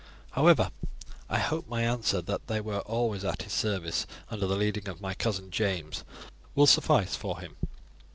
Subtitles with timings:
[0.31, 0.71] However,
[1.29, 4.87] I hope that my answer that they were always at his service under the leading
[4.89, 6.03] of my cousin James
[6.55, 7.55] will suffice for him.